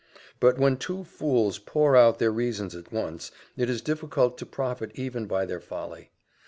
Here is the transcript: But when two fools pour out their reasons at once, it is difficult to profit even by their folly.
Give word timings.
But 0.39 0.57
when 0.57 0.77
two 0.77 1.03
fools 1.03 1.59
pour 1.59 1.95
out 1.95 2.17
their 2.17 2.31
reasons 2.31 2.75
at 2.75 2.91
once, 2.91 3.29
it 3.55 3.69
is 3.69 3.83
difficult 3.83 4.35
to 4.39 4.47
profit 4.47 4.89
even 4.95 5.27
by 5.27 5.45
their 5.45 5.61
folly. 5.61 6.09